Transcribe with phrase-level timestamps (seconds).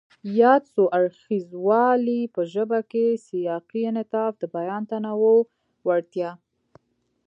[0.39, 5.39] ياد څو اړخیزوالی په ژبه کې سیاقي انعطاف، د بیان د تنوع
[5.87, 6.31] وړتیا،